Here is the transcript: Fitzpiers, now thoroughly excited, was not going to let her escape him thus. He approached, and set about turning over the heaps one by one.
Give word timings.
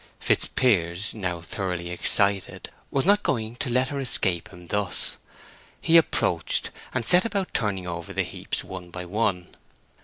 Fitzpiers, 0.19 1.13
now 1.13 1.41
thoroughly 1.41 1.91
excited, 1.91 2.71
was 2.89 3.05
not 3.05 3.21
going 3.21 3.55
to 3.57 3.69
let 3.69 3.89
her 3.89 3.99
escape 3.99 4.49
him 4.49 4.65
thus. 4.69 5.17
He 5.79 5.95
approached, 5.95 6.71
and 6.91 7.05
set 7.05 7.23
about 7.23 7.53
turning 7.53 7.85
over 7.85 8.11
the 8.11 8.23
heaps 8.23 8.63
one 8.63 8.89
by 8.89 9.05
one. 9.05 9.49